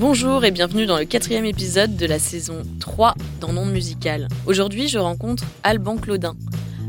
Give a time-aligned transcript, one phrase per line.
[0.00, 4.28] Bonjour et bienvenue dans le quatrième épisode de la saison 3 dans Monde Musical.
[4.46, 6.36] Aujourd'hui, je rencontre Alban Claudin.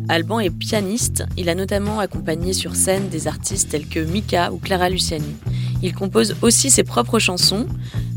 [0.07, 4.59] Alban est pianiste, il a notamment accompagné sur scène des artistes tels que Mika ou
[4.59, 5.36] Clara Luciani.
[5.84, 7.68] Il compose aussi ses propres chansons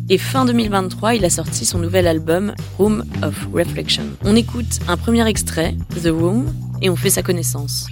[0.09, 4.05] et fin 2023, il a sorti son nouvel album Room of Reflection.
[4.25, 5.75] On écoute un premier extrait,
[6.05, 7.89] The Room, et on fait sa connaissance.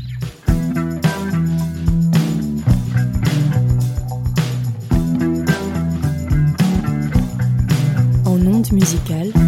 [8.82, 9.41] En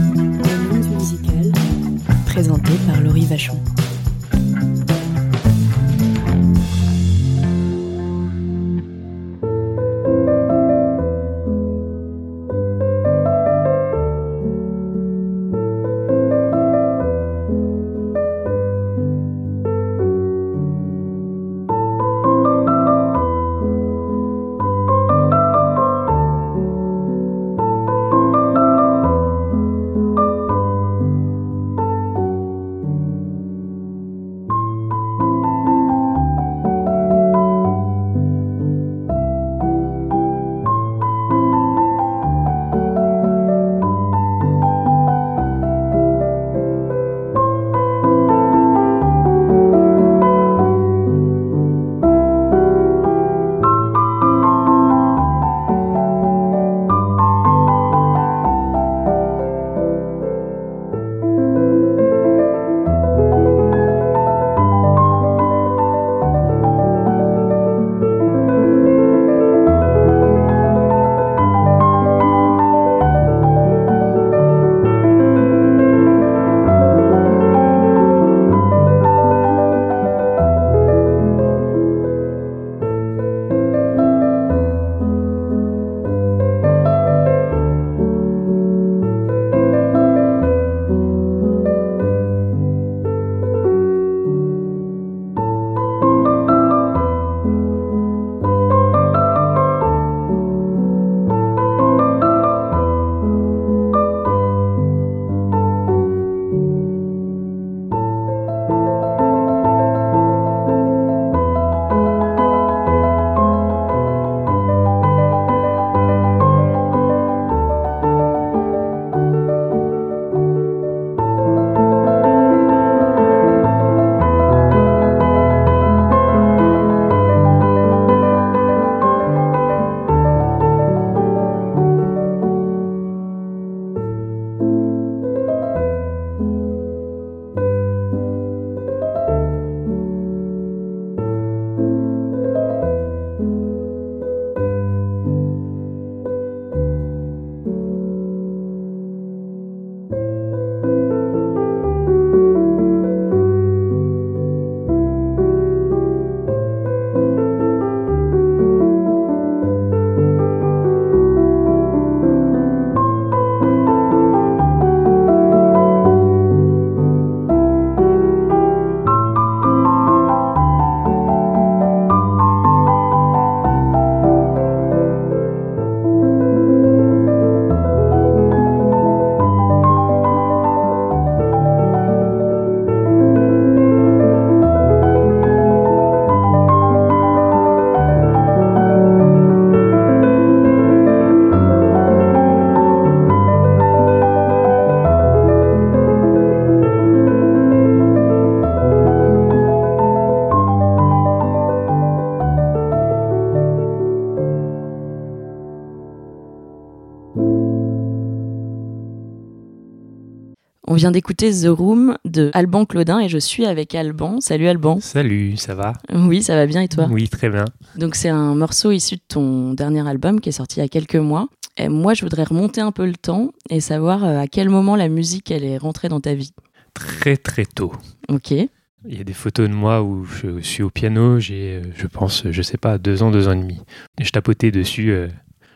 [210.95, 214.41] On vient d'écouter The Room de Alban Claudin et je suis avec Alban.
[214.41, 215.01] Salut Alban.
[215.01, 215.93] Salut, ça va?
[216.13, 217.09] Oui, ça va bien et toi?
[217.11, 217.65] Oui, très bien.
[217.99, 220.89] Donc c'est un morceau issu de ton dernier album qui est sorti il y a
[220.89, 221.49] quelques mois.
[221.77, 224.95] Et moi, je voudrais remonter un peu le temps et savoir euh, à quel moment
[224.95, 226.53] la musique elle est rentrée dans ta vie?
[226.95, 227.91] Très très tôt.
[228.29, 228.53] Ok.
[228.53, 232.07] Il y a des photos de moi où je suis au piano, j'ai, euh, je
[232.07, 233.81] pense, je sais pas, deux ans, deux ans et demi.
[234.21, 235.11] Je tapotais dessus.
[235.11, 235.27] euh,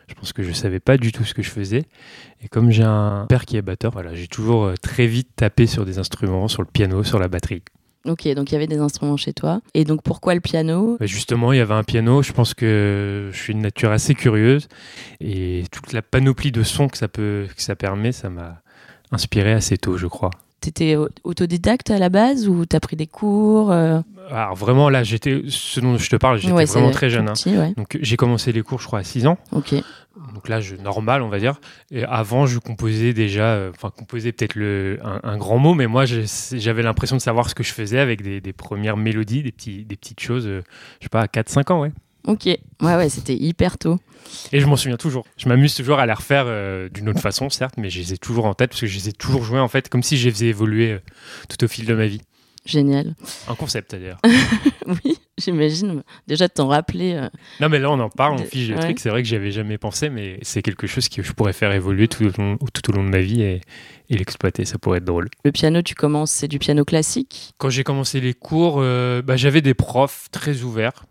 [0.09, 1.83] je pense que je savais pas du tout ce que je faisais.
[2.43, 5.67] Et comme j'ai un père qui est batteur, voilà, j'ai toujours euh, très vite tapé
[5.67, 7.61] sur des instruments, sur le piano, sur la batterie.
[8.05, 9.61] Ok, donc il y avait des instruments chez toi.
[9.73, 10.97] Et donc pourquoi le piano?
[10.99, 12.23] Bah, Justement, il y avait un piano.
[12.23, 14.67] Je pense que je suis une nature assez curieuse
[15.19, 18.61] et toute la panoplie de sons que ça peut, que ça permet, ça m'a
[19.11, 20.31] inspiré assez tôt, je crois.
[20.61, 25.03] T'étais au- autodidacte à la base ou t'as pris des cours euh Alors vraiment, là,
[25.03, 27.29] j'étais, ce dont je te parle, j'étais Ouais, vraiment très jeune.
[27.29, 27.33] hein.
[27.45, 27.73] ouais.
[27.77, 29.37] Donc j'ai commencé les cours, je crois, à 6 ans.
[29.53, 29.73] Ok.
[30.33, 31.61] Donc l'âge normal, on va dire.
[31.91, 36.03] Et avant, je composais déjà, euh, enfin, composais peut-être le, un, grand mot, mais moi,
[36.05, 39.85] j'avais l'impression de savoir ce que je faisais avec des, des premières mélodies, des, petits,
[39.85, 40.61] des petites choses, euh,
[40.99, 41.91] je sais pas, à 4-5 ans, ouais.
[42.27, 43.99] Ok, ouais, ouais, c'était hyper tôt.
[44.51, 45.25] Et je m'en souviens toujours.
[45.37, 48.17] Je m'amuse toujours à les refaire euh, d'une autre façon, certes, mais je les ai
[48.17, 50.25] toujours en tête parce que je les ai toujours joués, en fait, comme si je
[50.25, 50.99] les faisais évoluer
[51.47, 52.21] tout au fil de ma vie.
[52.65, 53.15] Génial.
[53.47, 54.19] Un concept d'ailleurs.
[54.87, 56.03] oui, j'imagine.
[56.27, 57.13] Déjà de t'en rappeler.
[57.13, 57.29] Euh,
[57.59, 58.99] non, mais là on en parle, on fiche le truc.
[58.99, 61.71] C'est vrai que j'y avais jamais pensé, mais c'est quelque chose que je pourrais faire
[61.71, 63.61] évoluer tout au long, tout au long de ma vie et,
[64.09, 64.65] l'exploiter.
[64.65, 65.29] Ça pourrait être drôle.
[65.43, 67.53] Le piano, tu commences, c'est du piano classique?
[67.57, 71.05] Quand j'ai commencé les cours, euh, bah, j'avais des profs très ouverts.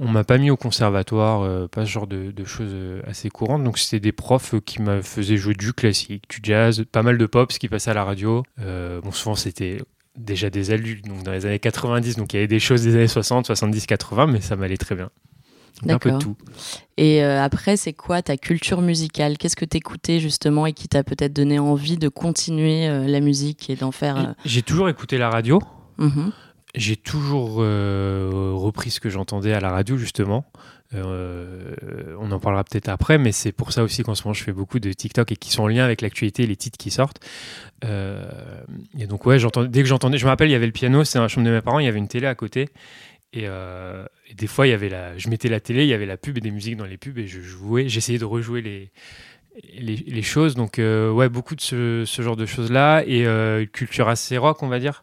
[0.00, 2.74] On m'a pas mis au conservatoire, euh, pas ce genre de, choses
[3.06, 3.64] assez courantes.
[3.64, 7.26] Donc c'était des profs qui me faisaient jouer du classique, du jazz, pas mal de
[7.26, 8.44] pop, ce qui passait à la radio.
[8.58, 9.78] bon, souvent c'était
[10.16, 12.94] déjà des adultes, donc dans les années 90, donc il y avait des choses des
[12.94, 15.10] années 60, 70, 80, mais ça m'allait très bien.
[15.88, 16.36] Un peu de tout.
[16.96, 19.38] Et euh, après, c'est quoi ta culture musicale?
[19.38, 23.70] Qu'est-ce que t'écoutais justement et qui t'a peut-être donné envie de continuer euh, la musique
[23.70, 25.60] et d'en faire euh, J'ai toujours écouté la radio.
[25.98, 26.30] Mmh
[26.78, 30.44] J'ai toujours repris ce que j'entendais à la radio justement.
[30.94, 31.74] Euh,
[32.18, 34.52] on en parlera peut-être après, mais c'est pour ça aussi qu'en ce moment je fais
[34.52, 37.20] beaucoup de TikTok et qui sont en lien avec l'actualité et les titres qui sortent.
[37.84, 38.24] Euh,
[38.98, 39.38] et donc, ouais,
[39.68, 41.46] dès que j'entendais, je me rappelle, il y avait le piano, c'est dans la chambre
[41.46, 42.68] de mes parents, il y avait une télé à côté.
[43.34, 46.06] Et, euh, des fois, il y avait la, je mettais la télé, il y avait
[46.06, 48.90] la pub et des musiques dans les pubs et je jouais, j'essayais de rejouer les,
[49.78, 50.54] les, choses.
[50.54, 54.78] Donc, ouais, beaucoup de ce, ce genre de choses-là et culture assez rock, on va
[54.78, 55.02] dire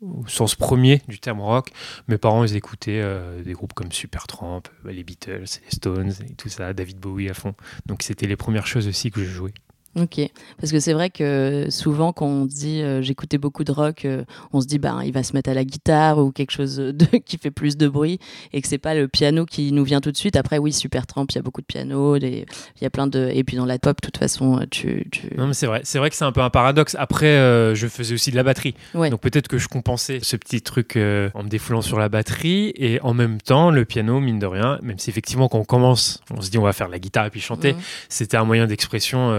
[0.00, 1.70] au sens premier du terme rock.
[2.08, 6.34] Mes parents, ils écoutaient euh, des groupes comme Supertramp, bah, les Beatles, les Stones et
[6.34, 7.54] tout ça, David Bowie à fond.
[7.86, 9.54] Donc c'était les premières choses aussi que je jouais.
[9.96, 10.20] Ok,
[10.60, 14.22] parce que c'est vrai que souvent quand on dit euh, j'écoutais beaucoup de rock, euh,
[14.52, 17.06] on se dit bah il va se mettre à la guitare ou quelque chose de,
[17.16, 18.20] qui fait plus de bruit
[18.52, 20.36] et que c'est pas le piano qui nous vient tout de suite.
[20.36, 22.46] Après oui super Trump, il y a beaucoup de piano, il
[22.80, 25.22] y a plein de et puis dans la pop de toute façon tu, tu...
[25.36, 26.94] non mais c'est vrai, c'est vrai que c'est un peu un paradoxe.
[26.96, 30.62] Après euh, je faisais aussi de la batterie, donc peut-être que je compensais ce petit
[30.62, 34.46] truc en me défoulant sur la batterie et en même temps le piano mine de
[34.46, 37.26] rien, même si effectivement quand on commence, on se dit on va faire la guitare
[37.26, 37.80] et puis chanter, mhm.
[38.08, 39.32] c'était un moyen d'expression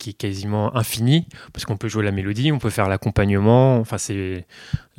[0.00, 3.76] qui est quasiment infini, parce qu'on peut jouer la mélodie, on peut faire l'accompagnement.
[3.76, 4.46] Enfin, c'est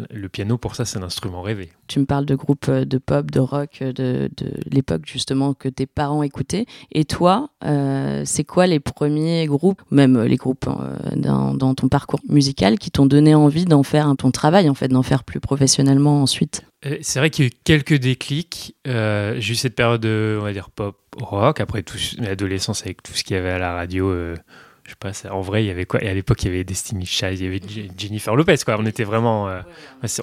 [0.10, 1.70] le piano pour ça, c'est un instrument rêvé.
[1.88, 5.54] Tu me parles de groupes euh, de pop, de rock, euh, de, de l'époque justement
[5.54, 6.66] que tes parents écoutaient.
[6.92, 10.70] Et toi, euh, c'est quoi les premiers groupes, même les groupes
[11.16, 14.88] dans, dans, ton parcours musical, qui t'ont donné envie d'en faire ton travail, en fait,
[14.88, 16.64] d'en faire plus professionnellement ensuite?
[17.02, 18.76] C'est vrai qu'il y a eu quelques déclics.
[18.86, 21.60] j'ai eu cette période, on va dire pop, rock.
[21.60, 21.84] Après,
[22.18, 24.36] l'adolescence avec tout ce qu'il y avait à la radio
[24.92, 26.64] je sais pas, en vrai, il y avait quoi Et à l'époque, il y avait
[26.64, 27.62] Destiny Child, il y avait
[27.98, 28.78] Jennifer Lopez, quoi.
[28.78, 29.48] On était vraiment.
[29.48, 29.62] Euh,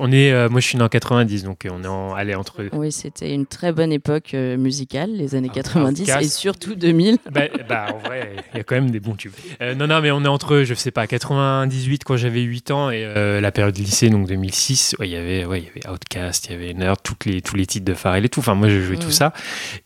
[0.01, 2.35] on est, euh, moi, je suis né en 90, donc euh, on est en, allé
[2.35, 2.69] entre.
[2.73, 7.19] Oui, c'était une très bonne époque musicale, les années 90 et surtout 2000.
[7.31, 9.33] Bah, bah, en vrai, il y a quand même des bons tubes.
[9.61, 13.05] non, non, mais on est entre, je sais pas, 98 quand j'avais 8 ans et
[13.41, 14.97] la période lycée, donc 2006.
[15.01, 17.55] il y avait, ouais, il y avait Outcast, il y avait Nerd, toutes les, tous
[17.55, 18.41] les titres de Pharrell et tout.
[18.41, 19.33] Enfin, moi, je jouais tout ça.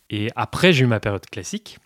[0.09, 1.79] Et après, j'ai eu ma période classique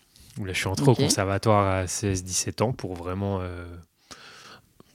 [0.45, 3.65] là, je suis entré au conservatoire à 16-17 ans pour vraiment, euh,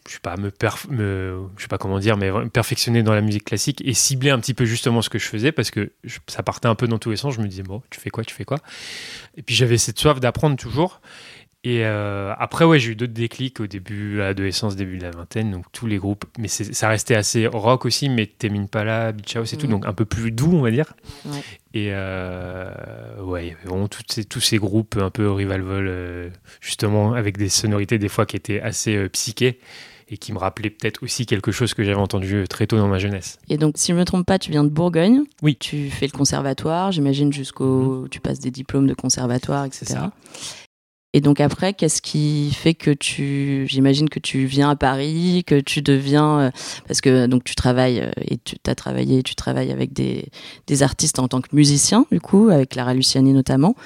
[0.09, 0.53] je sais pas, me,
[0.91, 4.39] me, je sais pas comment dire, mais perfectionner dans la musique classique et cibler un
[4.39, 5.93] petit peu justement ce que je faisais parce que
[6.27, 7.35] ça partait un peu dans tous les sens.
[7.35, 8.59] Je me disais, bon, tu fais quoi, tu fais quoi?
[9.37, 11.01] Et puis j'avais cette soif d'apprendre toujours.
[11.65, 15.13] Et euh, après, ouais, j'ai eu d'autres déclics au début, à l'adolescence, début de la
[15.13, 19.37] vingtaine, donc tous les groupes, mais ça restait assez rock aussi, mais Temin Pala, Beach
[19.37, 20.95] House et tout, donc un peu plus doux, on va dire.
[21.73, 22.73] Et euh,
[23.23, 27.39] ouais, il y avait vraiment ces, tous ces groupes un peu revival, euh, justement, avec
[27.39, 29.61] des sonorités des fois qui étaient assez psychées
[30.09, 32.99] et qui me rappelaient peut-être aussi quelque chose que j'avais entendu très tôt dans ma
[32.99, 33.39] jeunesse.
[33.49, 35.23] Et donc, si je ne me trompe pas, tu viens de Bourgogne.
[35.43, 35.57] Oui.
[35.59, 38.05] Tu fais le conservatoire, j'imagine, jusqu'au.
[38.05, 38.09] Mm-hmm.
[38.09, 39.85] Tu passes des diplômes de conservatoire, etc.
[39.87, 40.13] Ça.
[41.15, 45.61] Et donc après, qu'est-ce qui fait que tu, j'imagine que tu viens à Paris, que
[45.61, 46.51] tu deviens, euh,
[46.89, 50.29] parce que donc tu travailles euh, et tu as travaillé, tu travailles avec des,
[50.67, 53.77] des artistes en tant que musicien, du coup, avec Clara Luciani notamment.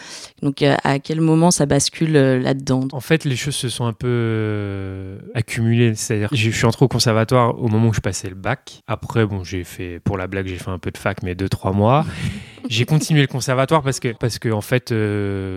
[0.42, 2.86] Donc euh, à quel moment ça bascule là-dedans?
[2.92, 5.96] En fait, les choses se sont un peu accumulées.
[5.96, 8.82] C'est-à-dire, je suis entré au conservatoire au moment où je passais le bac.
[8.86, 11.48] Après, bon, j'ai fait, pour la blague, j'ai fait un peu de fac, mais deux,
[11.48, 12.06] trois mois.
[12.68, 14.94] j'ai continué le conservatoire parce que, parce que en fait,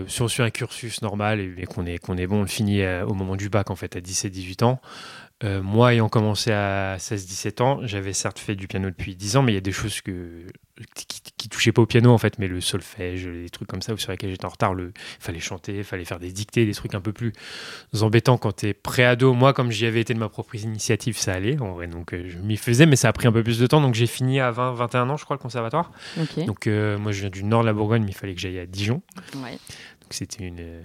[0.08, 2.82] si on suit un cursus normal et qu'on est, qu'on est bon, on le finit
[2.82, 4.80] euh, au moment du bac, en fait, à 17-18 ans.
[5.42, 9.42] Euh, moi, ayant commencé à 16-17 ans, j'avais certes fait du piano depuis 10 ans,
[9.42, 10.44] mais il y a des choses que,
[10.94, 11.06] qui,
[11.38, 14.10] qui touchaient pas au piano, en fait, mais le solfège, les trucs comme ça, sur
[14.10, 17.00] lesquels j'étais en retard, il fallait chanter, il fallait faire des dictées, des trucs un
[17.00, 17.32] peu plus
[18.02, 19.32] embêtants quand tu es pré-ado.
[19.32, 22.28] Moi, comme j'y avais été de ma propre initiative, ça allait, en vrai, donc euh,
[22.28, 24.40] je m'y faisais, mais ça a pris un peu plus de temps, donc j'ai fini
[24.40, 25.90] à 20-21 ans, je crois, le conservatoire.
[26.44, 28.58] Donc euh, moi, je viens du nord de la Bourgogne, mais il fallait que j'aille
[28.58, 29.00] à Dijon.
[29.36, 29.56] Ouais
[30.14, 30.84] c'était une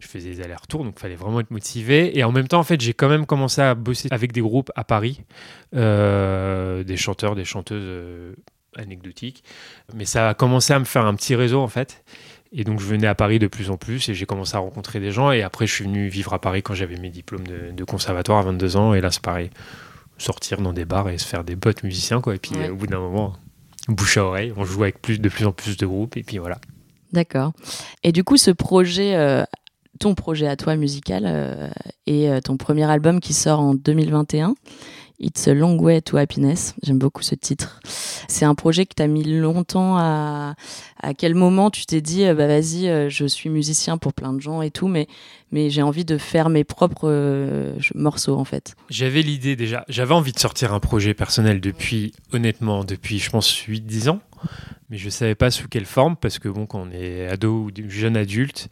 [0.00, 2.16] je faisais des allers-retours donc il fallait vraiment être motivé.
[2.18, 4.70] Et en même temps en fait j'ai quand même commencé à bosser avec des groupes
[4.74, 5.22] à Paris
[5.74, 8.34] euh, des chanteurs des chanteuses euh,
[8.76, 9.44] anecdotiques.
[9.94, 12.04] Mais ça a commencé à me faire un petit réseau en fait.
[12.52, 15.00] Et donc je venais à Paris de plus en plus et j'ai commencé à rencontrer
[15.00, 15.32] des gens.
[15.32, 18.42] Et après je suis venu vivre à Paris quand j'avais mes diplômes de, conservatoire à
[18.42, 18.94] 22 ans.
[18.94, 19.50] Et là c'est pareil
[20.18, 22.34] sortir dans des bars et se faire des potes musiciens quoi.
[22.34, 23.34] Et puis au bout d'un moment
[23.88, 26.16] bouche à oreille on joue avec plus de plus en plus de groupes.
[26.16, 26.58] Et puis voilà
[27.14, 27.52] D'accord.
[28.02, 29.44] Et du coup, ce projet, euh,
[30.00, 31.70] ton projet à toi musical euh,
[32.08, 34.56] et euh, ton premier album qui sort en 2021,
[35.20, 36.74] It's a Long Way to Happiness.
[36.82, 37.78] J'aime beaucoup ce titre.
[38.26, 40.56] C'est un projet que tu as mis longtemps à.
[41.00, 44.62] À quel moment tu t'es dit, bah vas-y, je suis musicien pour plein de gens
[44.62, 45.06] et tout, mais,
[45.52, 49.84] mais j'ai envie de faire mes propres morceaux en fait J'avais l'idée déjà.
[49.88, 54.20] J'avais envie de sortir un projet personnel depuis, honnêtement, depuis je pense 8-10 ans
[54.90, 57.70] mais je ne savais pas sous quelle forme parce que bon, quand on est ado
[57.70, 58.68] ou jeune adulte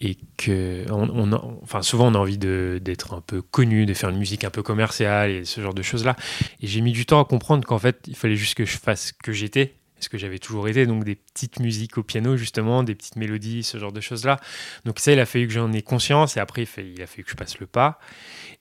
[0.00, 1.32] et que on,
[1.62, 4.62] enfin souvent on a envie d'être un peu connu, de faire une musique un peu
[4.62, 6.16] commerciale et ce genre de choses là.
[6.60, 9.08] Et j'ai mis du temps à comprendre qu'en fait il fallait juste que je fasse
[9.08, 12.82] ce que j'étais, ce que j'avais toujours été, donc des petites musiques au piano justement,
[12.82, 14.40] des petites mélodies, ce genre de choses là.
[14.84, 17.30] Donc ça il a fallu que j'en ai conscience et après il, a fallu que
[17.30, 17.98] je passe le pas.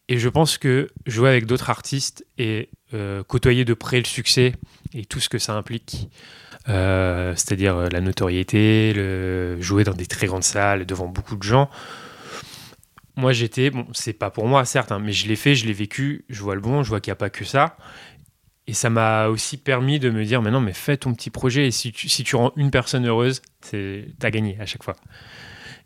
[0.09, 4.53] Et je pense que jouer avec d'autres artistes et euh, côtoyer de près le succès
[4.93, 6.09] et tout ce que ça implique.
[6.69, 11.43] Euh, c'est-à-dire euh, la notoriété, le, jouer dans des très grandes salles devant beaucoup de
[11.43, 11.69] gens.
[13.15, 15.73] Moi, j'étais, bon, c'est pas pour moi, certes, hein, mais je l'ai fait, je l'ai
[15.73, 17.77] vécu, je vois le bon, je vois qu'il n'y a pas que ça.
[18.65, 21.67] Et ça m'a aussi permis de me dire, mais non, mais fais ton petit projet,
[21.67, 24.95] et si tu, si tu rends une personne heureuse, t'as gagné à chaque fois.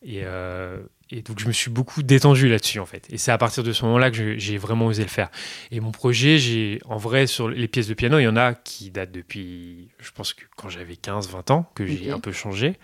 [0.03, 3.07] Et, euh, et donc je me suis beaucoup détendu là-dessus en fait.
[3.09, 5.29] Et c'est à partir de ce moment-là que j'ai vraiment osé le faire.
[5.71, 8.53] Et mon projet, j'ai en vrai sur les pièces de piano, il y en a
[8.53, 12.77] qui datent depuis, je pense que quand j'avais 15-20 ans, que j'ai un peu changé.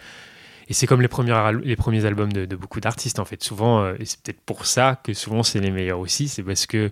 [0.70, 3.44] Et c'est comme les, premiers, les premiers albums de, beaucoup d'artistes en fait.
[3.44, 6.66] Souvent, euh, et c'est peut-être pour ça que souvent c'est les meilleurs aussi, c'est parce
[6.66, 6.90] que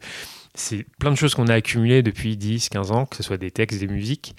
[0.53, 3.79] c'est plein de choses qu'on a accumulées depuis 10-15 ans, que ce soit des textes,
[3.79, 4.35] des musiques.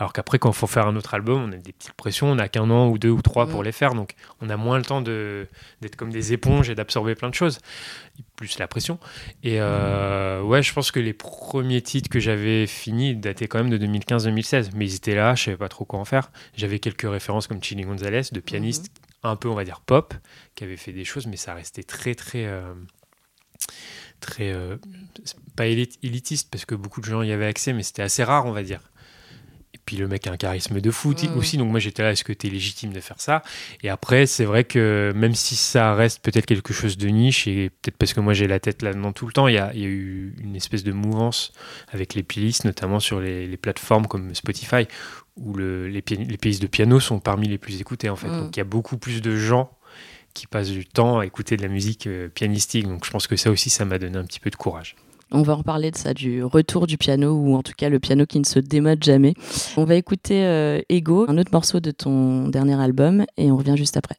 [0.00, 2.36] Alors qu'après, quand il faut faire un autre album, on a des petites pressions, on
[2.36, 3.64] n'a qu'un an ou deux ou trois pour mm.
[3.64, 7.28] les faire, donc on a moins le temps d'être comme des éponges et d'absorber plein
[7.28, 7.58] de choses,
[8.34, 8.98] plus la pression.
[9.42, 13.68] Et euh, ouais, je pense que les premiers titres que j'avais finis dataient quand même
[13.68, 16.32] de 2015-2016, mais ils étaient là, je savais pas trop quoi en faire.
[16.56, 19.28] J'avais quelques références comme Chili Gonzalez, de pianistes mm-hmm.
[19.28, 20.14] un peu, on va dire, pop,
[20.54, 22.46] qui avaient fait des choses, mais ça restait très, très.
[22.46, 22.72] Euh,
[24.20, 24.76] très euh,
[25.56, 28.52] pas élitiste parce que beaucoup de gens y avaient accès mais c'était assez rare on
[28.52, 28.80] va dire
[29.90, 32.32] puis le mec a un charisme de foot aussi, donc moi j'étais là, est-ce que
[32.32, 33.42] tu es légitime de faire ça?
[33.82, 37.70] Et après, c'est vrai que même si ça reste peut-être quelque chose de niche, et
[37.70, 40.32] peut-être parce que moi j'ai la tête là-dedans tout le temps, il y a, eu
[40.44, 41.52] une espèce de mouvance
[41.88, 44.86] avec les playlists, notamment sur les, plateformes comme Spotify,
[45.34, 48.28] où le, les, les, playlists de piano sont parmi les plus écoutées en fait.
[48.28, 48.42] Mm.
[48.42, 49.72] Donc il y a beaucoup plus de gens
[50.34, 53.34] qui passent du temps à écouter de la musique euh, pianistique, donc je pense que
[53.34, 54.94] ça aussi, ça m'a donné un petit peu de courage.
[55.32, 58.00] On va en parler de ça, du retour du piano, ou en tout cas le
[58.00, 59.34] piano qui ne se démode jamais.
[59.76, 63.76] On va écouter euh, Ego, un autre morceau de ton dernier album, et on revient
[63.76, 64.16] juste après.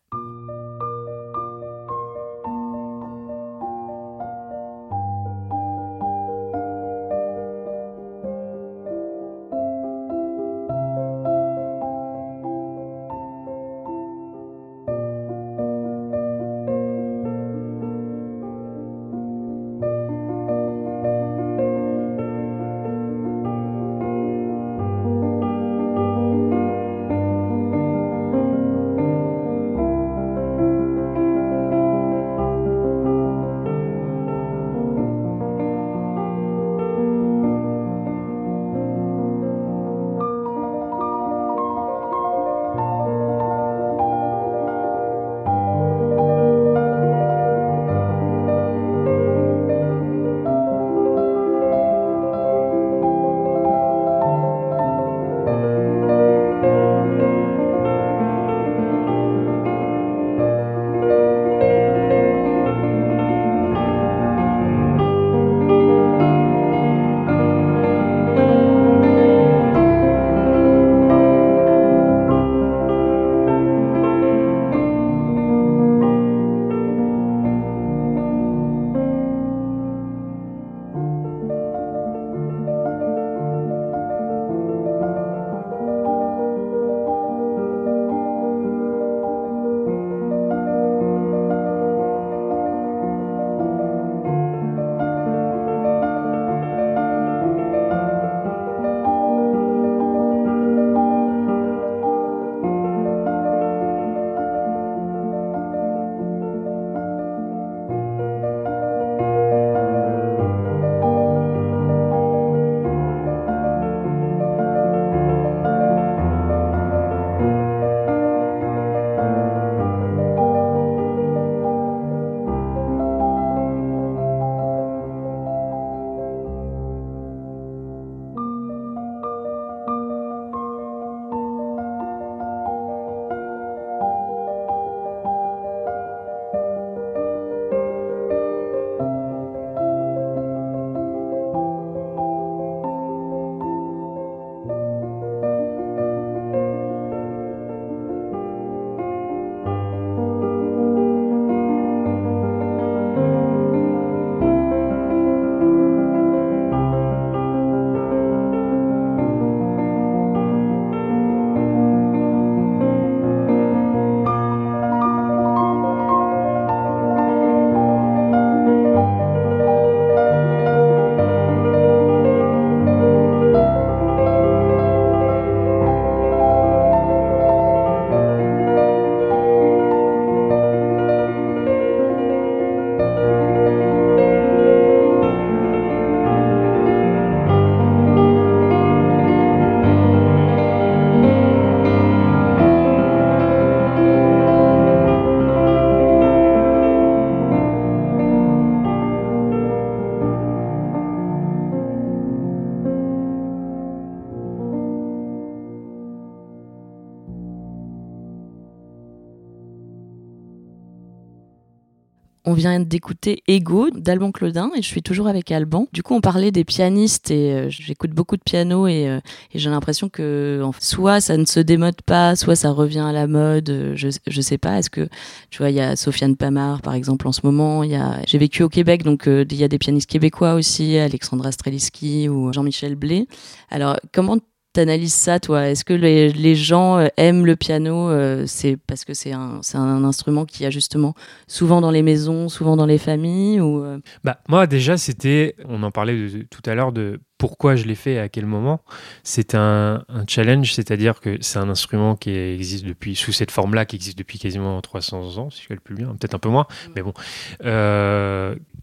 [212.62, 215.88] Vient d'écouter Ego d'Alban Claudin et je suis toujours avec Alban.
[215.94, 219.20] Du coup, on parlait des pianistes et euh, j'écoute beaucoup de piano et, euh,
[219.54, 223.70] j'ai l'impression que soit ça ne se démode pas, soit ça revient à la mode.
[223.70, 224.78] Euh, je, je sais pas.
[224.78, 225.10] Est-ce que
[225.50, 227.84] tu vois, il y a Sofiane Pamar par exemple en ce moment.
[227.84, 230.98] Il y a, j'ai vécu au Québec, donc il y a des pianistes québécois aussi,
[230.98, 233.28] Alexandra Streliski ou Jean-Michel Blé.
[233.70, 234.38] Alors, comment
[234.74, 235.68] t'analyses ça, toi?
[235.68, 240.04] Est-ce que les, gens euh, aiment le piano euh, C'est parce que c'est un, un,
[240.04, 241.14] instrument qui a justement
[241.48, 244.00] souvent dans les maisons, souvent dans les familles ou euh?
[244.24, 248.14] bah, Moi, déjà, c'était, on en parlait tout à l'heure de pourquoi je l'ai fait
[248.14, 248.82] et à quel moment.
[249.24, 253.96] C'est un, challenge, c'est-à-dire que c'est un instrument qui existe depuis, sous cette forme-là, qui
[253.96, 256.92] existe depuis quasiment 300 ans, si je calcule bien, peut-être un peu moins, mm.
[256.96, 257.14] mais bon,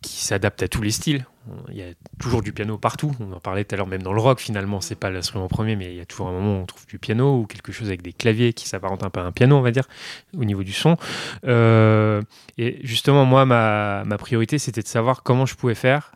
[0.02, 1.24] qui s'adapte à tous les styles
[1.70, 1.86] il y a
[2.18, 3.12] toujours du piano partout.
[3.20, 5.76] On en parlait tout à l'heure, même dans le rock, finalement, c'est pas l'instrument premier,
[5.76, 7.88] mais il y a toujours un moment où on trouve du piano ou quelque chose
[7.88, 9.88] avec des claviers qui s'apparente un peu à un piano, on va dire,
[10.36, 10.96] au niveau du son.
[11.46, 12.22] Euh,
[12.58, 16.12] et justement, moi, ma, ma priorité, c'était de savoir comment je pouvais faire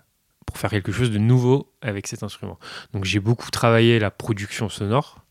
[0.47, 2.59] pour faire quelque chose de nouveau avec cet instrument.
[2.93, 5.25] Donc j'ai beaucoup travaillé la production sonore,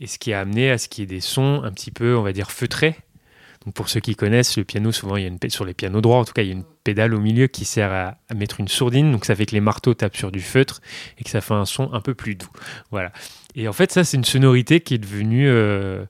[0.00, 2.16] et ce qui a amené à ce qu'il y ait des sons un petit peu,
[2.16, 2.96] on va dire, feutrés,
[3.64, 6.00] donc pour ceux qui connaissent, le piano, souvent, il y a une, sur les pianos
[6.00, 8.60] droits, en tout cas, il y a une pédale au milieu qui sert à, mettre
[8.60, 9.12] une sourdine.
[9.12, 10.80] Donc ça fait que les marteaux tapent sur du feutre
[11.18, 12.50] et que ça fait un son un peu plus doux.
[12.90, 13.12] Voilà.
[13.54, 15.48] Et en fait, ça, c'est une sonorité qui est devenue.
[15.48, 16.04] Euh,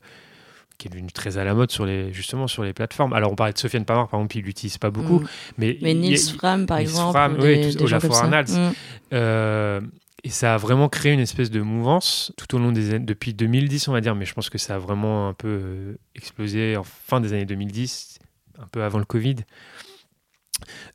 [0.80, 3.12] qui est devenue très à la mode sur les, justement sur les plateformes.
[3.12, 5.28] Alors on parlait de Sofiane Pamar, par exemple, il l'utilise pas beaucoup, mm.
[5.58, 8.52] mais, mais Nils Fram, par exemple, Fram, oui, des, Arnalds.
[8.52, 8.72] Mm.
[9.12, 9.80] Euh,
[10.24, 13.32] et ça a vraiment créé une espèce de mouvance tout au long des années, depuis
[13.32, 16.76] 2010, on va dire, mais je pense que ça a vraiment un peu euh, explosé
[16.76, 18.18] en fin des années 2010,
[18.58, 19.36] un peu avant le Covid.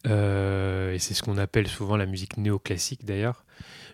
[0.05, 3.45] Euh, et c'est ce qu'on appelle souvent la musique néoclassique d'ailleurs.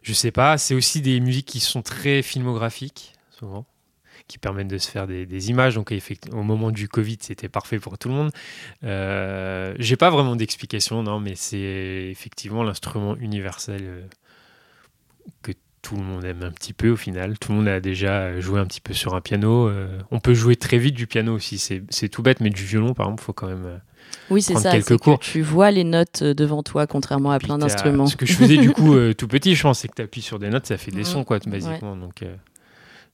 [0.01, 3.65] Je sais pas, c'est aussi des musiques qui sont très filmographiques, souvent,
[4.31, 5.75] qui permettent de se faire des, images.
[5.75, 5.93] Donc
[6.31, 8.31] au moment du Covid, c'était parfait pour tout le monde.
[8.85, 14.01] Euh, J'ai pas vraiment d'explication, non, mais c'est effectivement l'instrument universel euh,
[15.41, 17.37] que tout le monde aime un petit peu au final.
[17.39, 19.67] Tout le monde a déjà joué un petit peu sur un piano.
[19.67, 22.93] Euh, on peut jouer très vite du piano aussi, c'est tout bête, mais du violon
[22.93, 23.65] par exemple, faut quand même.
[23.65, 23.77] Euh,
[24.29, 24.71] oui, c'est ça.
[24.71, 25.19] Quelques cours.
[25.19, 28.07] tu vois les notes devant toi, contrairement à plein d'instruments.
[28.07, 30.39] Ce que je faisais du coup tout petit, je pense, c'est que tu appuies sur
[30.39, 31.97] des notes, ça fait des sons, quoi, basiquement.
[31.97, 32.23] Donc,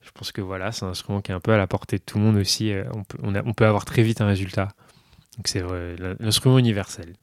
[0.08, 2.04] je pense que voilà, c'est un instrument qui est un peu à la portée de
[2.04, 2.74] tout le monde aussi.
[2.94, 4.70] on, peut, on peut avoir très vite un résultat.
[5.38, 5.64] Donc, c'est
[6.20, 7.14] l'instrument universel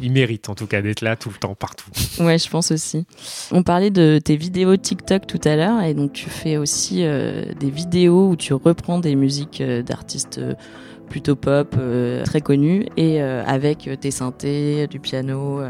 [0.00, 1.90] il mérite en tout cas d'être là tout le temps, partout.
[2.20, 3.06] Ouais, je pense aussi.
[3.50, 7.44] On parlait de tes vidéos TikTok tout à l'heure, et donc tu fais aussi euh,
[7.58, 10.54] des vidéos où tu reprends des musiques euh, d'artistes euh,
[11.12, 11.76] plutôt pop,
[12.24, 15.60] très connus, et avec tes synthés, du piano.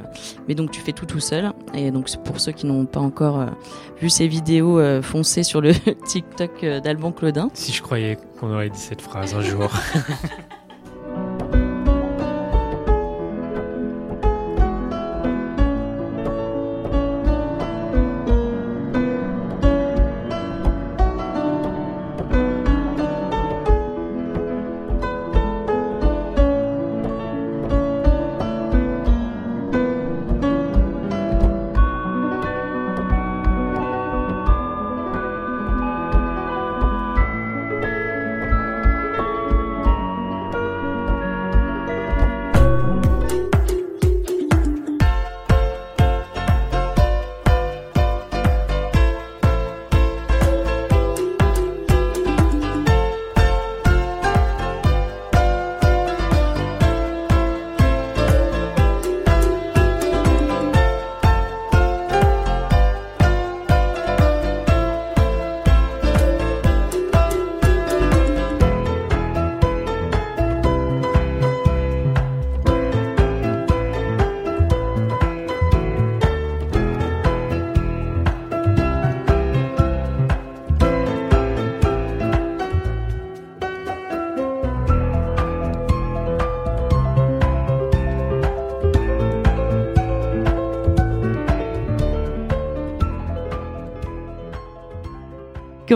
[0.47, 1.53] mais donc tu fais tout tout seul.
[1.75, 3.47] Et donc pour ceux qui n'ont pas encore
[4.01, 5.73] vu ces vidéos, foncez sur le
[6.07, 7.51] TikTok d'Alban Claudin.
[7.55, 9.69] Si je croyais qu'on aurait dit cette phrase un jour.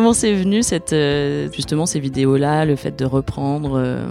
[0.07, 4.07] Comment c'est venu cette, euh, justement ces vidéos-là, le fait de reprendre, euh,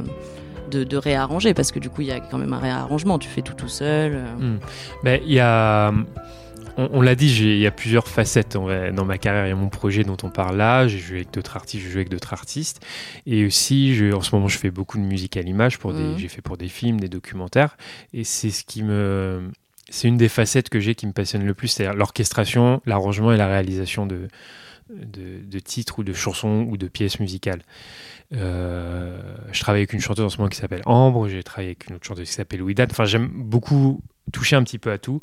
[0.69, 1.53] de, réarranger?
[1.53, 3.17] Parce que du coup, il y a quand même un réarrangement.
[3.17, 4.11] Tu fais tout tout seul.
[4.15, 4.35] Euh.
[4.35, 4.59] Hmm.
[5.05, 5.93] Ben, il y a,
[6.75, 9.45] on, l'a dit, il y a plusieurs facettes dans ma carrière.
[9.45, 10.85] Il y a mon projet dont on parle là.
[10.89, 12.85] J'ai joué avec d'autres artistes, je joue avec d'autres artistes.
[13.25, 15.79] Et aussi, je, en ce moment, je fais beaucoup de musique à l'image.
[15.79, 16.17] Pour mmh.
[16.17, 17.77] j'ai fait pour des films, des documentaires.
[18.13, 19.49] Et c'est ce qui me
[19.89, 23.37] c'est une des facettes que j'ai qui me passionne le plus, c'est-à-dire l'orchestration, l'arrangement et
[23.37, 24.27] la réalisation de,
[24.95, 27.61] de, titres ou de chansons ou de pièces musicales.
[28.33, 29.19] Euh,
[29.51, 31.95] je travaille avec une chanteuse en ce moment qui s'appelle Ambre, j'ai travaillé avec une
[31.95, 32.87] autre chanteuse qui s'appelle Ouidat.
[32.89, 35.19] Enfin, j'aime beaucoup toucher un petit peu à tout.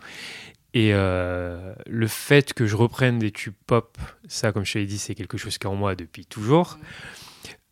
[0.75, 4.99] Et euh, le fait que je reprenne des tubes pop, ça, comme je t'ai dit,
[4.99, 6.79] c'est quelque chose qui est en moi depuis toujours.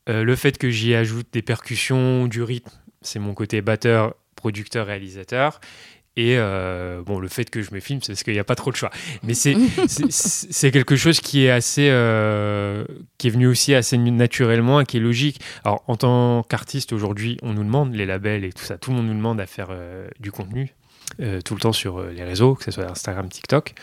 [0.09, 4.87] Euh, le fait que j'y ajoute des percussions, du rythme, c'est mon côté batteur, producteur,
[4.87, 5.61] réalisateur.
[6.17, 8.57] Et euh, bon, le fait que je me filme, c'est parce qu'il n'y a pas
[8.57, 8.91] trop de choix.
[9.23, 9.57] Mais c'est,
[9.89, 12.85] c'est, quelque chose qui est assez, euh,
[13.19, 15.41] qui est venu aussi assez naturellement et qui est logique.
[15.65, 18.97] Alors, en tant qu'artiste aujourd'hui, on nous demande les labels et tout ça, tout le
[18.97, 20.75] monde nous demande à faire euh, du contenu
[21.45, 23.75] tout le temps sur les réseaux, que ce soit Instagram, TikTok.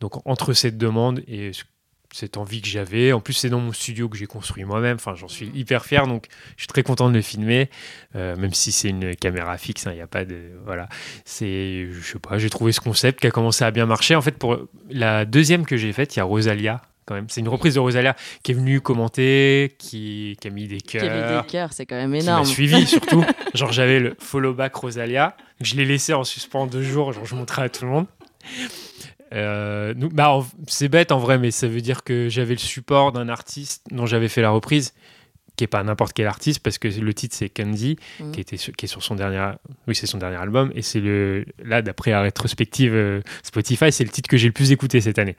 [0.00, 1.62] Donc, entre cette demande et ce
[2.14, 3.12] cette envie que j'avais.
[3.12, 4.94] En plus, c'est dans mon studio que j'ai construit moi-même.
[4.94, 7.68] Enfin, j'en suis hyper fier, donc je suis très content de le filmer,
[8.14, 9.88] euh, même si c'est une caméra fixe.
[9.88, 10.88] Hein, il n'y a pas de voilà.
[11.24, 14.14] C'est, je sais pas, j'ai trouvé ce concept qui a commencé à bien marcher.
[14.14, 14.56] En fait, pour
[14.90, 16.82] la deuxième que j'ai faite, il y a Rosalia.
[17.04, 20.68] Quand même, c'est une reprise de Rosalia qui est venue commenter, qui, qui a mis
[20.68, 21.02] des cœurs.
[21.02, 22.44] Qui a mis des cœurs, c'est quand même énorme.
[22.44, 23.24] Qui m'a suivi surtout.
[23.54, 27.12] genre j'avais le follow back Rosalia, je l'ai laissé en suspens deux jours.
[27.12, 28.06] Genre je montrais à tout le monde.
[29.34, 33.28] Euh, bah, c'est bête en vrai, mais ça veut dire que j'avais le support d'un
[33.28, 34.94] artiste dont j'avais fait la reprise,
[35.56, 38.30] qui est pas n'importe quel artiste, parce que le titre c'est Candy, mm.
[38.32, 39.52] qui, était qui est sur son dernier,
[39.86, 44.04] oui, c'est son dernier album, et c'est le, là, d'après la rétrospective euh, Spotify, c'est
[44.04, 45.36] le titre que j'ai le plus écouté cette année.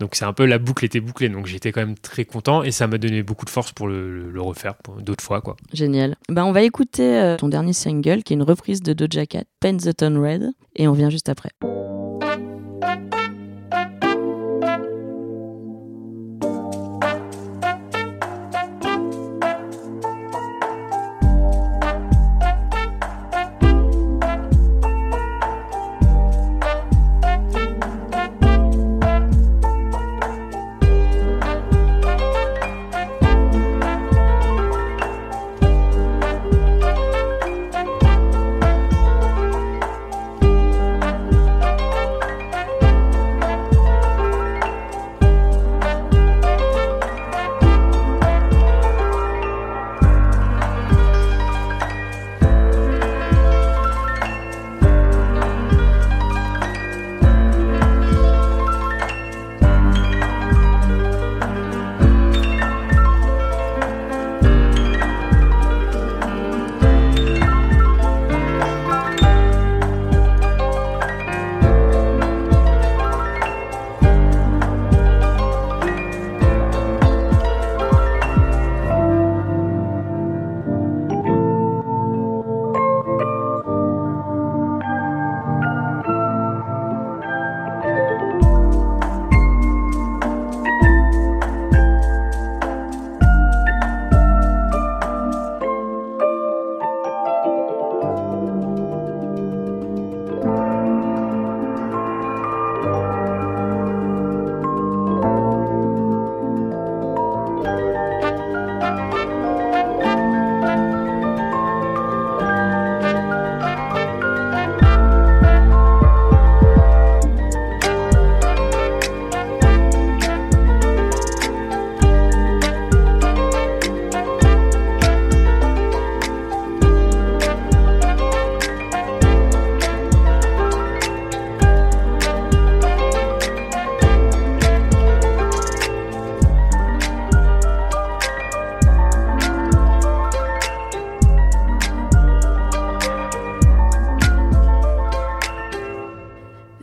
[0.00, 2.70] Donc c'est un peu la boucle était bouclée, donc j'étais quand même très content, et
[2.70, 5.56] ça m'a donné beaucoup de force pour le, le, refaire d'autres fois, quoi.
[5.72, 6.16] Génial.
[6.28, 9.44] Ben, on va écouter euh, ton dernier single, qui est une reprise de Doja Cat,
[9.60, 11.50] Paint the Town Red, et on vient juste après.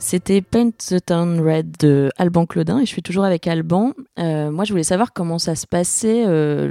[0.10, 3.94] C'était Paint the Town Red de Alban Claudin et je suis toujours avec Alban.
[4.18, 6.68] Euh, moi, je voulais savoir comment ça se passait euh,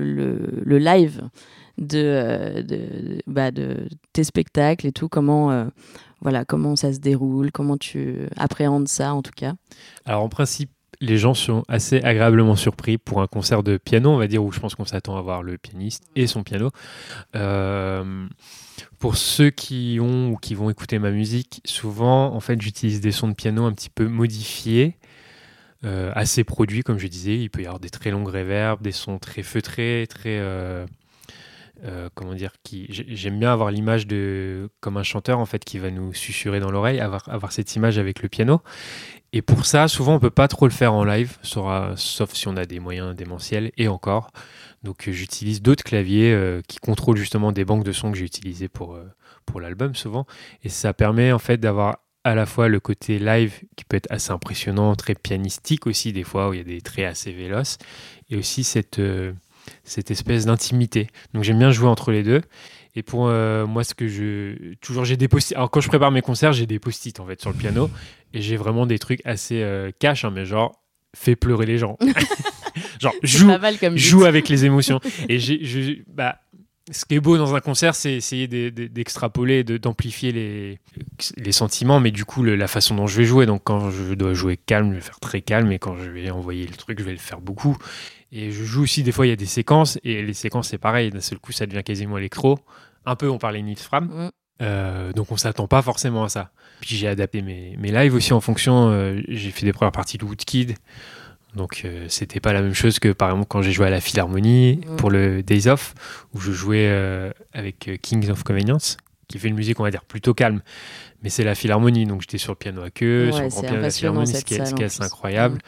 [0.64, 1.22] le, live
[1.78, 5.08] de, euh, bah, de, tes spectacles et tout.
[5.08, 5.68] Comment,
[6.20, 9.54] voilà, comment ça se déroule, comment tu appréhendes ça en tout cas.
[10.04, 14.18] Alors en principe, les gens sont assez agréablement surpris pour un concert de piano, on
[14.18, 16.70] va dire, où je pense qu'on s'attend à voir le pianiste et son piano.
[17.36, 18.26] Euh,
[18.98, 23.12] pour ceux qui ont ou qui vont écouter ma musique, souvent, en fait, j'utilise des
[23.12, 24.96] sons de piano un petit peu modifiés,
[25.84, 27.38] euh, assez produits, comme je disais.
[27.38, 30.38] Il peut y avoir des très longues réverbes, des sons très feutrés, très.
[31.84, 35.78] Euh, comment dire, qui j'aime bien avoir l'image de comme un chanteur en fait qui
[35.78, 38.62] va nous susurrer dans l'oreille, avoir cette image avec le piano.
[39.32, 42.56] Et pour ça, souvent on peut pas trop le faire en live, sauf si on
[42.56, 44.30] a des moyens démentiels et encore.
[44.82, 48.24] Donc euh, j'utilise d'autres claviers euh, qui contrôlent justement des banques de sons que j'ai
[48.24, 49.04] utilisées pour, euh,
[49.44, 50.26] pour l'album souvent.
[50.62, 54.10] Et ça permet en fait d'avoir à la fois le côté live qui peut être
[54.10, 57.78] assez impressionnant, très pianistique aussi des fois, où il y a des traits assez véloces,
[58.28, 59.00] et aussi cette,
[59.84, 61.06] cette espèce d'intimité.
[61.32, 62.42] Donc j'aime bien jouer entre les deux.
[62.98, 64.74] Et pour euh, moi, ce que je.
[64.80, 67.40] Toujours, j'ai des post Alors, quand je prépare mes concerts, j'ai des post-it en fait
[67.40, 67.88] sur le piano.
[68.34, 70.82] Et j'ai vraiment des trucs assez euh, cash, hein, mais genre,
[71.14, 71.96] fais pleurer les gens.
[73.00, 73.52] genre, joue,
[73.94, 74.98] joue avec les émotions.
[75.28, 76.02] Et j'ai.
[76.08, 76.40] Bah,
[76.90, 80.80] ce qui est beau dans un concert, c'est essayer d'extrapoler, d'amplifier les,
[81.36, 83.46] les sentiments, mais du coup, la façon dont je vais jouer.
[83.46, 86.30] Donc, quand je dois jouer calme, je vais faire très calme, et quand je vais
[86.30, 87.76] envoyer le truc, je vais le faire beaucoup.
[88.32, 90.78] Et je joue aussi, des fois, il y a des séquences, et les séquences, c'est
[90.78, 91.10] pareil.
[91.10, 92.58] D'un seul coup, ça devient quasiment électro.
[93.08, 94.04] Un peu, on parlait Nils Fram.
[94.04, 94.30] Mm.
[94.60, 96.50] Euh, donc, on s'attend pas forcément à ça.
[96.80, 98.90] Puis, j'ai adapté mes, mes lives aussi en fonction.
[98.90, 100.76] Euh, j'ai fait des premières parties de Woodkid.
[101.54, 104.02] Donc, euh, c'était pas la même chose que, par exemple, quand j'ai joué à la
[104.02, 104.96] Philharmonie mm.
[104.96, 105.94] pour le Days Off,
[106.34, 110.34] où je jouais avec Kings of Convenience, qui fait une musique, on va dire, plutôt
[110.34, 110.62] calme
[111.22, 113.76] mais c'est la Philharmonie, donc j'étais sur le piano à queue, sur le grand piano
[113.78, 115.58] de la Philharmonie, ce qui est, assez incroyable.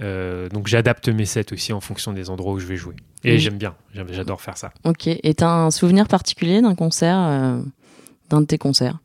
[0.00, 2.96] Euh, donc j'adapte mes sets aussi en fonction des endroits où je vais jouer.
[3.22, 4.72] Et j'aime bien, j'adore faire ça.
[4.84, 7.60] Ok, et tu as un souvenir particulier d'un concert, euh,
[8.30, 8.98] d'un de tes concerts?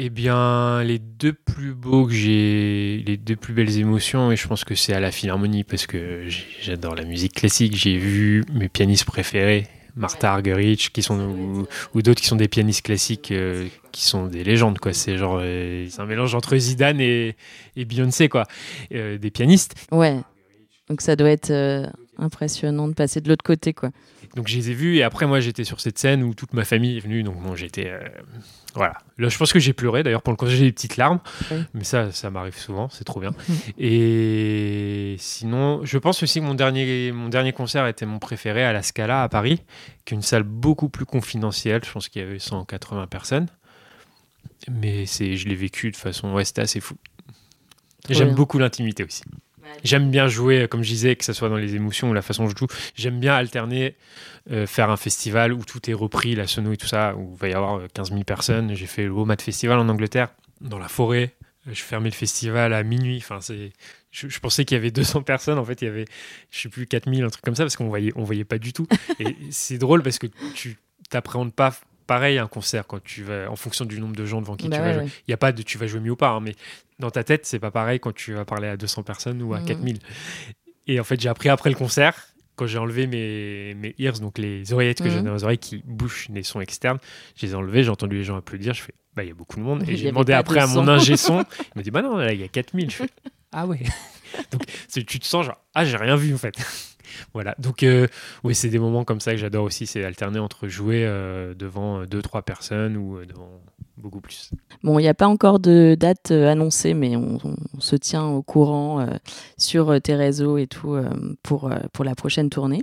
[0.00, 4.48] Eh bien, les deux plus beaux que j'ai, les deux plus belles émotions, et je
[4.48, 6.24] pense que c'est à la Philharmonie parce que
[6.60, 7.76] j'adore la musique classique.
[7.76, 12.82] J'ai vu mes pianistes préférés Martha Argerich, qui sont ou, d'autres qui sont des pianistes
[12.82, 14.92] classiques, euh, qui sont des légendes quoi.
[14.92, 17.36] C'est genre euh, un mélange entre Zidane et,
[17.76, 18.44] et Beyoncé quoi,
[18.92, 19.74] euh, des pianistes.
[19.92, 20.20] Ouais.
[20.88, 23.90] Donc ça doit être impressionnant de passer de l'autre côté quoi.
[24.34, 26.64] Donc je les ai vus et après moi j'étais sur cette scène où toute ma
[26.64, 27.92] famille est venue donc bon j'étais
[28.74, 28.94] voilà.
[29.18, 30.02] Là, je pense que j'ai pleuré.
[30.02, 31.20] D'ailleurs, pour le concert, j'ai des petites larmes.
[31.74, 32.88] Mais ça, ça m'arrive souvent.
[32.88, 33.32] C'est trop bien.
[33.78, 38.72] et sinon, je pense aussi que mon dernier, mon dernier concert était mon préféré à
[38.72, 39.62] la Scala à Paris,
[40.04, 41.84] qui est une salle beaucoup plus confidentielle.
[41.84, 43.46] Je pense qu'il y avait 180 personnes.
[44.70, 46.32] Mais c'est, je l'ai vécu de façon.
[46.32, 46.96] Ouais, c'était assez fou.
[48.10, 49.22] J'aime beaucoup l'intimité aussi.
[49.82, 52.44] J'aime bien jouer, comme je disais, que ce soit dans les émotions ou la façon
[52.44, 52.66] dont je joue.
[52.94, 53.96] J'aime bien alterner,
[54.50, 57.38] euh, faire un festival où tout est repris, la sono et tout ça, où il
[57.38, 58.74] va y avoir 15 euh, 000 personnes.
[58.74, 60.28] J'ai fait le Womat Festival en Angleterre,
[60.60, 61.34] dans la forêt.
[61.66, 63.16] Je fermais le festival à minuit.
[63.18, 63.72] Enfin, c'est,
[64.10, 65.58] je, pensais qu'il y avait 200 personnes.
[65.58, 66.04] En fait, il y avait,
[66.50, 68.72] je sais plus, 4000, un truc comme ça, parce qu'on voyait, on voyait pas du
[68.72, 68.86] tout.
[69.18, 70.76] Et c'est drôle parce que tu
[71.08, 71.74] t'appréhendes pas
[72.06, 74.76] pareil un concert quand tu vas en fonction du nombre de gens devant qui bah
[74.76, 75.04] tu vas jouer.
[75.04, 76.54] Il n'y a pas de tu vas jouer mieux ou pas, hein, mais
[76.98, 79.60] dans ta tête, c'est pas pareil quand tu vas parler à 200 personnes ou à
[79.60, 79.96] 4000.
[79.96, 79.98] Mmh.
[80.86, 84.38] Et en fait, j'ai appris après le concert, quand j'ai enlevé mes, mes ears, donc
[84.38, 85.24] les oreillettes que j'ai mmh.
[85.24, 86.98] dans les oreilles qui bouchent des sons externes,
[87.36, 89.34] je les ai enlevées, j'ai entendu les gens applaudir, je fais, bah, il y a
[89.34, 89.88] beaucoup de monde.
[89.88, 92.44] Et j'ai demandé après à mon ingé son, il m'a dit, bah non, il y
[92.44, 92.90] a 4000.
[92.90, 93.10] Je fais,
[93.52, 93.80] ah ouais.
[94.52, 94.62] donc,
[94.92, 96.56] tu te sens genre, ah, j'ai rien vu en fait.
[97.32, 97.54] Voilà.
[97.58, 98.06] Donc, euh,
[98.42, 99.86] oui, c'est des moments comme ça que j'adore aussi.
[99.86, 103.50] C'est alterner entre jouer euh, devant euh, deux, trois personnes ou devant
[103.96, 104.50] beaucoup plus.
[104.82, 107.38] Bon, il n'y a pas encore de date annoncée, mais on,
[107.78, 109.06] se tient au courant
[109.56, 110.98] sur tes réseaux et tout
[111.42, 112.82] pour, pour la prochaine tournée.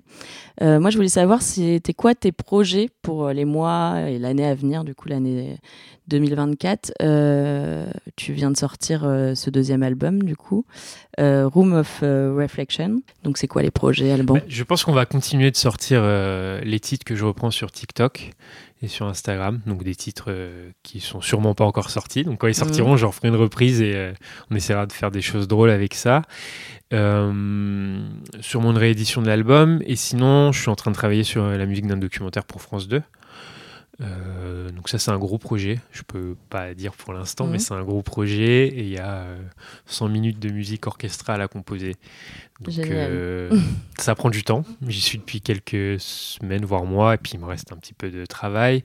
[0.62, 4.84] moi, je voulais savoir, c'était quoi tes projets pour les mois et l'année à venir,
[4.84, 5.58] du coup, l'année
[6.08, 6.94] 2024.
[8.16, 10.66] tu viens de sortir ce deuxième album, du coup,
[11.18, 13.02] Room of Reflection.
[13.24, 16.80] Donc, c'est quoi les projets bah, je pense qu'on va continuer de sortir euh, les
[16.80, 18.32] titres que je reprends sur TikTok
[18.82, 19.62] et sur Instagram.
[19.66, 22.24] Donc des titres euh, qui sont sûrement pas encore sortis.
[22.24, 22.98] Donc quand ils sortiront, mhm.
[22.98, 24.14] j'en ferai une reprise et euh,
[24.50, 26.24] on essaiera de faire des choses drôles avec ça.
[26.92, 29.82] sur mon réédition de l'album.
[29.86, 32.88] Et sinon, je suis en train de travailler sur la musique d'un documentaire pour France
[32.88, 33.02] 2.
[34.02, 37.60] Euh, donc ça c'est un gros projet, je peux pas dire pour l'instant, mais mhm.
[37.60, 39.26] c'est un gros projet et il y a
[39.86, 41.96] 100 euh, minutes de musique orchestrale à composer.
[42.62, 43.50] Donc euh,
[43.98, 47.46] ça prend du temps, j'y suis depuis quelques semaines voire mois et puis il me
[47.46, 48.84] reste un petit peu de travail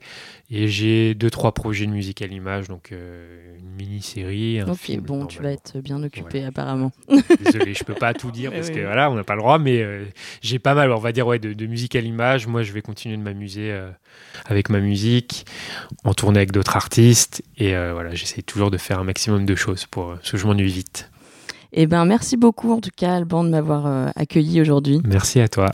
[0.50, 4.60] et j'ai deux trois projets de musique à l'image, donc une mini-série.
[4.60, 6.92] Un film, bon, tu vas être bien occupé apparemment.
[7.44, 9.84] Désolé, je peux pas tout dire parce que voilà, on n'a pas le droit, mais
[10.40, 12.46] j'ai pas mal, on va dire ouais, de, de, musique à l'image.
[12.46, 13.76] Moi, je vais continuer de m'amuser
[14.44, 15.46] avec ma musique
[16.04, 17.42] en tournée avec d'autres artistes.
[17.56, 20.46] Et euh, voilà, j'essaie toujours de faire un maximum de choses pour euh, ce je
[20.46, 21.10] m'ennuie vite.
[21.78, 25.02] Eh ben, merci beaucoup en tout cas, Alban, de m'avoir euh, accueilli aujourd'hui.
[25.04, 25.70] Merci à toi.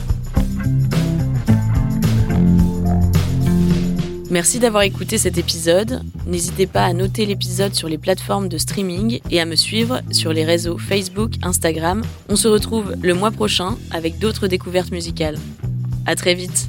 [4.29, 6.01] Merci d'avoir écouté cet épisode.
[6.27, 10.33] N'hésitez pas à noter l'épisode sur les plateformes de streaming et à me suivre sur
[10.33, 12.01] les réseaux Facebook, Instagram.
[12.27, 15.37] On se retrouve le mois prochain avec d'autres découvertes musicales.
[16.05, 16.67] À très vite.